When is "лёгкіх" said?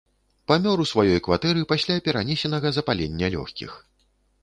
3.37-3.81